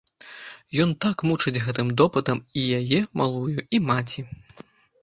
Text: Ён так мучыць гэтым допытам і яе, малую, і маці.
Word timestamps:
Ён 0.85 0.89
так 1.05 1.21
мучыць 1.31 1.61
гэтым 1.65 1.91
допытам 2.01 2.43
і 2.63 2.65
яе, 2.79 2.99
малую, 3.23 3.57
і 3.79 3.85
маці. 3.93 4.27